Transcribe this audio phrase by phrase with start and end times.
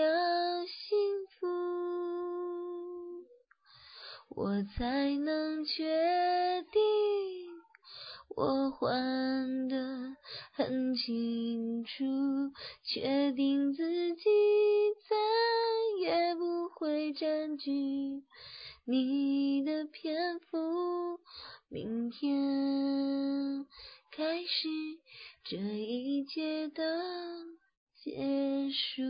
[0.00, 0.96] 要幸
[1.38, 1.46] 福，
[4.30, 6.80] 我才能确定，
[8.34, 10.16] 我还得
[10.52, 12.04] 很清楚，
[12.82, 14.24] 确定自己
[15.08, 15.16] 再
[16.00, 17.70] 也不会占据
[18.86, 21.20] 你的篇幅。
[21.68, 23.66] 明天
[24.10, 24.68] 开始，
[25.44, 26.82] 这一切都。
[28.02, 28.12] 结
[28.70, 29.02] 束。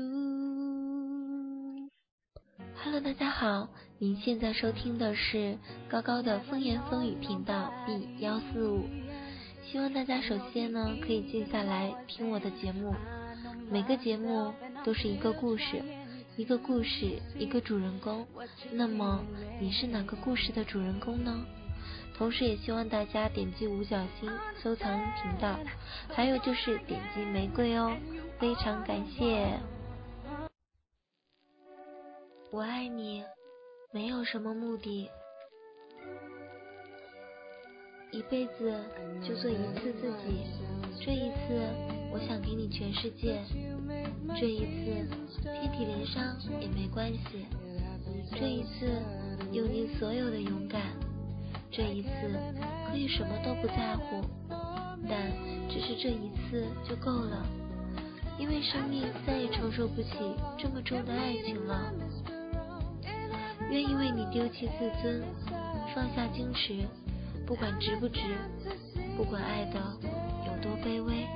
[2.82, 3.68] Hello，大家好，
[3.98, 5.56] 您现在收听的是
[5.88, 8.88] 高高的风言风语频道 B 幺四五。
[9.64, 12.92] 希望大家首先呢可以静下来听我的节目，
[13.70, 14.52] 每个节目
[14.84, 15.80] 都是一个故事，
[16.36, 18.26] 一个故事一个主人公。
[18.72, 19.24] 那么
[19.60, 21.46] 你是哪个故事的主人公呢？
[22.20, 24.30] 同时也希望大家点击五角星
[24.62, 25.58] 收藏频道，
[26.12, 27.96] 还有就是点击玫瑰哦。
[28.38, 29.58] 非常感谢，
[32.50, 33.24] 我爱你，
[33.90, 35.10] 没有什么目的，
[38.10, 38.78] 一辈子
[39.26, 40.44] 就做一次自己。
[41.02, 41.58] 这一次，
[42.12, 43.40] 我想给你全世界。
[44.38, 45.08] 这一次，
[45.42, 47.46] 遍体鳞伤也没关系。
[48.32, 49.00] 这一次，
[49.52, 50.82] 用尽所有的勇敢。
[51.70, 52.08] 这一次，
[52.90, 54.20] 可以什么都不在乎，
[55.08, 55.30] 但
[55.68, 57.46] 只是这一次就够了。
[58.38, 60.10] 因为生命再也承受不起
[60.58, 61.92] 这么重的爱情了，
[63.70, 65.22] 愿意为你丢弃自尊，
[65.94, 66.88] 放下矜持，
[67.46, 68.20] 不管值不值，
[69.16, 69.80] 不管爱的
[70.46, 71.26] 有多卑微。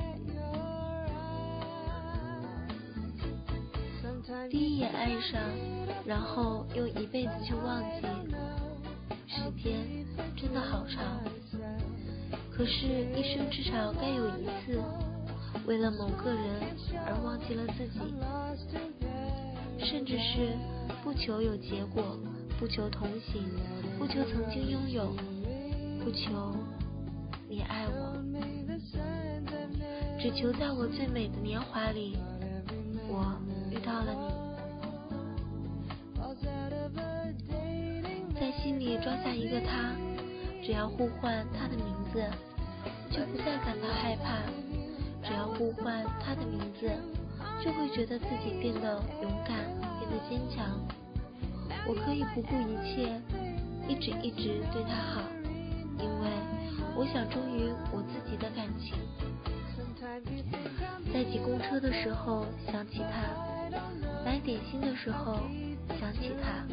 [4.51, 5.41] 第一眼爱上，
[6.07, 8.07] 然后用一辈子去忘记，
[9.35, 10.07] 时间
[10.37, 11.21] 真的好长，
[12.53, 14.81] 可是，一生至少该有一次。
[15.67, 16.45] 为了某个人
[17.07, 17.99] 而忘记了自己，
[19.85, 20.57] 甚至是
[21.03, 22.17] 不求有结果，
[22.61, 23.43] 不求同行，
[23.99, 25.17] 不求曾经拥有，
[26.05, 26.55] 不求
[27.49, 28.15] 你爱我，
[30.21, 32.17] 只求在我最美的年华里，
[33.09, 33.37] 我
[33.71, 34.34] 遇到了你，
[38.39, 39.93] 在心里装下一个他，
[40.63, 42.25] 只要呼唤他的名字，
[43.11, 44.43] 就不再感到害怕。
[45.27, 46.91] 只要呼唤他的名字，
[47.65, 49.57] 就会觉得自己变得勇敢，
[49.99, 50.79] 变得坚强。
[51.87, 53.21] 我可以不顾一切，
[53.89, 55.23] 一直一直对他好，
[55.99, 56.29] 因为
[56.97, 58.95] 我想忠于我自己的感情。
[61.13, 63.33] 在挤公车的时候想起他，
[64.25, 65.41] 买点心的时候
[65.99, 66.67] 想起他，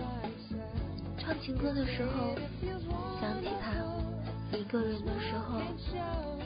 [1.21, 2.33] 唱情歌的时候
[3.21, 5.61] 想起他，一个人的时候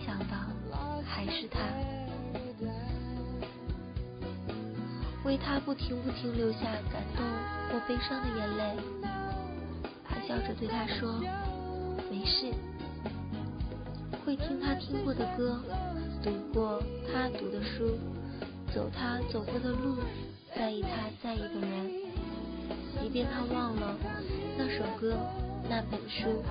[0.06, 0.36] 想到
[1.06, 1.62] 还是他。
[5.24, 6.60] 为他不停不停流下
[6.92, 7.26] 感动
[7.72, 8.76] 或悲伤的眼泪，
[10.04, 11.24] 还笑着对他说
[12.12, 12.54] ：“没事。”
[14.26, 15.64] 会听他听过的歌，
[16.22, 17.98] 读过他读的书，
[18.74, 19.96] 走他走过的路，
[20.54, 20.90] 在意他
[21.24, 21.90] 在意的人。
[23.02, 23.96] 即便他忘了
[24.58, 25.18] 那首歌、
[25.70, 26.44] 那本书、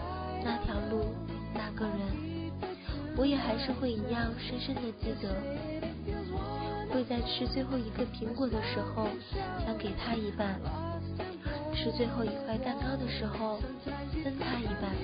[0.44, 1.06] 那条路、
[1.54, 2.50] 那个人，
[3.16, 5.34] 我也还是会一样深深的记得。
[6.92, 9.08] 会在吃最后一个苹果的时候
[9.66, 10.60] 想给他一半，
[11.74, 13.58] 吃最后一块蛋糕的时候
[14.22, 14.94] 分他一半。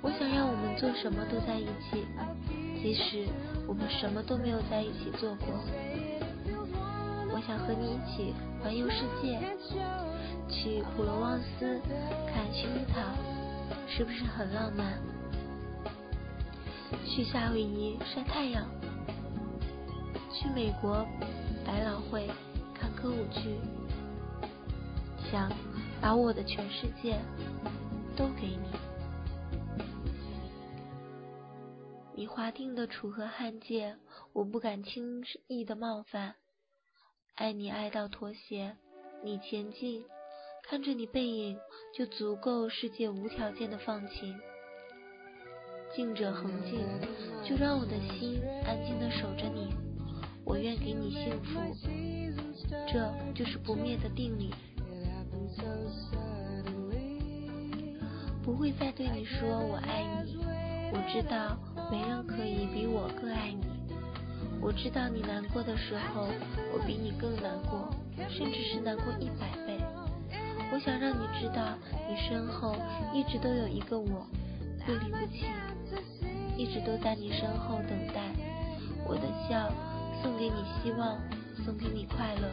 [0.00, 2.04] 我想要我们做什么都在一起，
[2.82, 3.28] 即使
[3.68, 5.46] 我们什么都没有在一起做过。
[7.38, 9.38] 我想和你一起环游世界，
[10.48, 11.80] 去普罗旺斯
[12.26, 12.98] 看薰衣草，
[13.86, 14.98] 是不是很浪漫？
[17.06, 18.66] 去夏威夷晒太阳。
[20.32, 21.06] 去美国
[21.64, 22.28] 百老汇
[22.74, 23.60] 看歌舞剧，
[25.30, 25.48] 想
[26.00, 27.20] 把我的全世界
[28.16, 28.68] 都给你。
[32.16, 33.94] 你划定的楚河汉界，
[34.32, 36.34] 我不敢轻易的冒犯。
[37.38, 38.74] 爱你爱到妥协，
[39.22, 40.04] 你前进，
[40.64, 41.56] 看着你背影，
[41.94, 44.36] 就足够世界无条件的放晴。
[45.94, 46.80] 静者恒静，
[47.44, 49.72] 就让我的心安静的守着你。
[50.44, 51.60] 我愿给你幸福，
[52.92, 54.52] 这就是不灭的定理。
[58.42, 60.38] 不会再对你说我爱你，
[60.92, 61.56] 我知道
[61.88, 63.77] 没人可以比我更爱你。
[64.60, 66.28] 我知道你难过的时候，
[66.72, 67.88] 我比你更难过，
[68.28, 69.78] 甚至是难过一百倍。
[70.72, 71.78] 我想让你知道，
[72.08, 72.76] 你身后
[73.14, 74.26] 一直都有一个我，
[74.84, 75.46] 不离不弃，
[76.56, 78.28] 一直都在你身后等待。
[79.06, 79.72] 我的笑
[80.22, 81.16] 送给你希望，
[81.64, 82.48] 送给你快乐，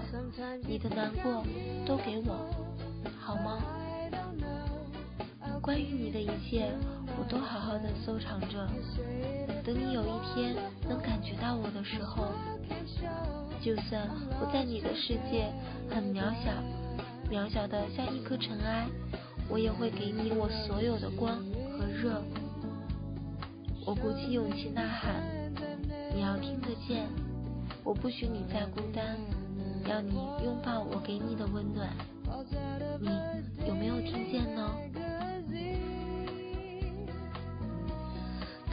[0.67, 1.43] 你的难过
[1.85, 2.47] 都给我，
[3.19, 3.59] 好吗？
[5.61, 6.71] 关于你的一切，
[7.17, 8.67] 我都好好的收藏着。
[9.63, 10.55] 等你有一天
[10.87, 12.27] 能感觉到我的时候，
[13.61, 14.07] 就算
[14.39, 15.51] 我在你的世界
[15.89, 16.51] 很渺小，
[17.29, 18.85] 渺小的像一颗尘埃，
[19.49, 21.37] 我也会给你我所有的光
[21.71, 22.21] 和热。
[23.85, 25.23] 我鼓起勇气呐喊，
[26.13, 27.07] 你要听得见。
[27.83, 29.17] 我不许你再孤单，
[29.87, 30.13] 要你
[30.43, 31.89] 拥抱我给你的温暖。
[32.99, 33.09] 你
[33.67, 34.71] 有没有听见呢？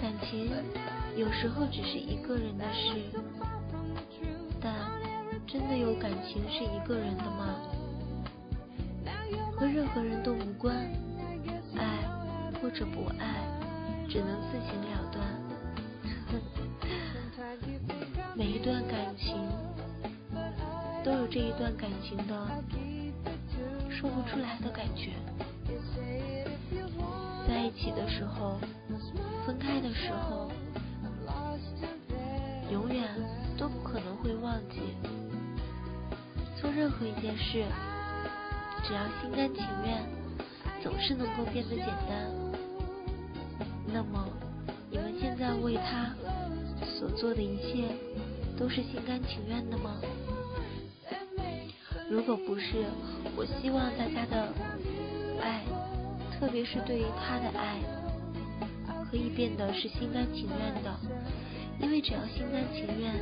[0.03, 0.51] 感情
[1.17, 2.91] 有时候只是一个人的事，
[4.61, 4.75] 但
[5.47, 7.55] 真的有感情是一个人的吗？
[9.57, 10.75] 和任何人都无关，
[11.77, 12.01] 爱
[12.61, 13.47] 或者不爱，
[14.09, 15.25] 只能自行了断。
[18.35, 19.37] 每一段感情
[21.05, 22.49] 都有这一段感情的
[23.89, 25.13] 说不出来的感觉，
[27.47, 28.59] 在一起的时候。
[29.47, 30.51] 分开的时候，
[32.71, 33.09] 永远
[33.59, 34.81] 都不可能会忘记。
[36.61, 37.65] 做任何一件事，
[38.85, 40.03] 只要心甘情愿，
[40.83, 42.31] 总是能够变得简单。
[43.93, 44.29] 那么，
[44.91, 46.15] 你们现在为他
[46.85, 47.89] 所做的一切，
[48.57, 49.97] 都是心甘情愿的吗？
[52.09, 52.85] 如果不是，
[53.37, 54.53] 我希望大家的
[55.41, 55.65] 爱，
[56.39, 57.81] 特别是对于他的爱。
[59.13, 60.91] 可以变得是心甘情愿的，
[61.79, 63.13] 因为只要心甘情愿，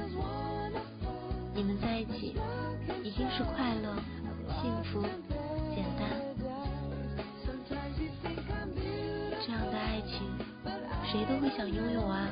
[1.53, 2.37] 你们在一起
[3.03, 3.97] 一定是快乐、
[4.63, 5.03] 幸福、
[5.75, 6.09] 简单。
[9.45, 10.31] 这样的爱情，
[11.11, 12.29] 谁都会想拥有啊。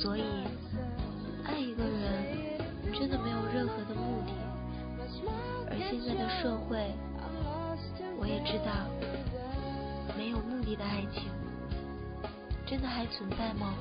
[0.00, 0.22] 所以，
[1.44, 2.58] 爱一个人
[2.98, 4.32] 真的没有任何的目的。
[5.68, 6.94] 而现在的社会，
[8.18, 8.88] 我也知道，
[10.16, 11.24] 没有目的的爱情。
[12.68, 13.74] 真的还存在吗？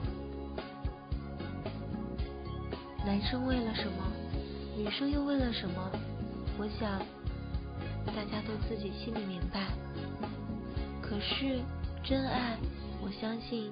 [3.06, 4.12] 男生为了什么，
[4.78, 5.92] 女生又为了什么？
[6.58, 7.00] 我想
[8.06, 9.68] 大家都自己心里明白。
[11.02, 11.62] 可是
[12.04, 12.58] 真爱，
[13.02, 13.72] 我相信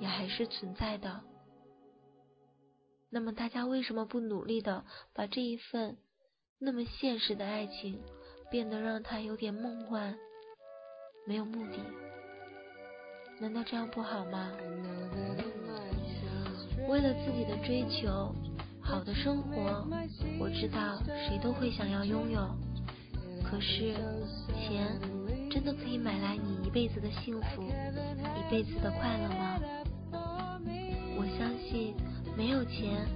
[0.00, 1.20] 也还是存在的。
[3.08, 4.84] 那么大家为什么不努力的
[5.14, 5.96] 把这一份
[6.58, 8.00] 那么现实的爱情
[8.50, 10.18] 变得让它有点梦幻，
[11.24, 11.78] 没有目的？
[13.38, 14.50] 难道这样不好吗？
[16.88, 18.34] 为了自己的追求，
[18.80, 19.86] 好的生活，
[20.38, 20.98] 我知道
[21.28, 22.48] 谁都会想要拥有。
[23.44, 23.94] 可是，
[24.54, 24.98] 钱
[25.50, 29.60] 真的可以买来你一辈子的幸福，一辈子的快乐吗？
[31.18, 31.94] 我相信，
[32.36, 33.06] 没有钱，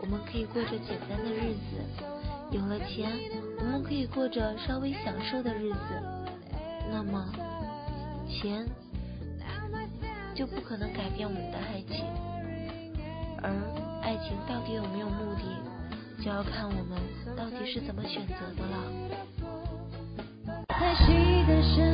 [0.00, 1.76] 我们可以过着简单的日子；
[2.50, 3.12] 有了钱，
[3.58, 5.78] 我们可以过着稍微享受的日子。
[6.90, 7.30] 那么，
[8.26, 8.66] 钱。
[10.40, 12.02] 就不可能改变我们的爱情，
[13.42, 13.52] 而
[14.00, 15.44] 爱情到底有没有目的，
[16.24, 16.98] 就要看我们
[17.36, 18.76] 到底是怎么选择的了。
[20.70, 21.12] 是
[21.60, 21.84] 想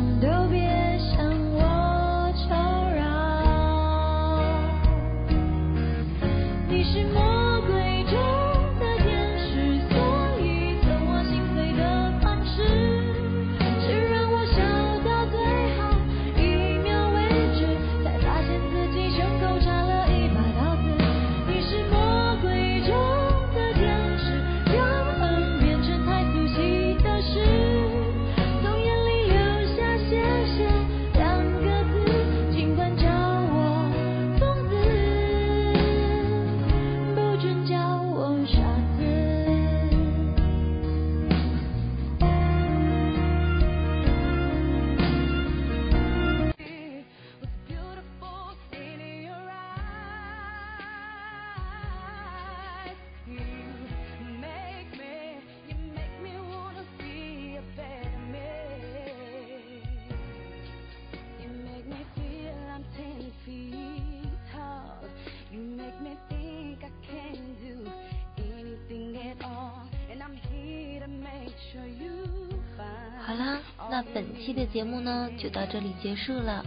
[74.14, 76.66] 本期的节目呢就到这里结束了。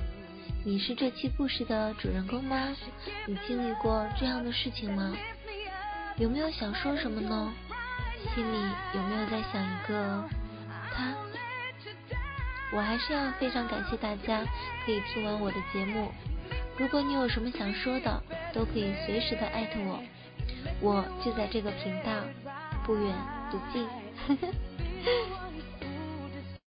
[0.65, 2.75] 你是这期故事的主人公吗？
[3.27, 5.13] 你经历过这样的事情吗？
[6.17, 7.53] 有没有想说什么呢？
[8.35, 8.57] 心里
[8.95, 10.25] 有没有在想一个
[10.93, 11.15] 他？
[12.73, 14.43] 我还是要非常感谢大家
[14.85, 16.11] 可以听完我的节目。
[16.77, 20.03] 如果你有什么想说的，都可以随时的艾特我，
[20.81, 22.13] 我就在这个频道，
[22.85, 23.15] 不远
[23.51, 23.89] 不近。